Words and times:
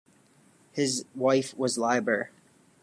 His 0.71 1.05
wife 1.13 1.55
was 1.55 1.77
Liber. 1.77 2.31